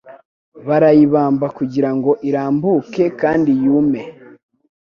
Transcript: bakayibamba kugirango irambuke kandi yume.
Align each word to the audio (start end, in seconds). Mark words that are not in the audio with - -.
bakayibamba 0.67 1.47
kugirango 1.57 2.11
irambuke 2.27 3.03
kandi 3.21 3.51
yume. 3.63 4.01